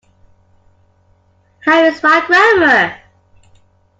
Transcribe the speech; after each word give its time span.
How 1.63 1.83
is 1.83 2.01
my 2.01 2.23
grammar? 2.25 2.99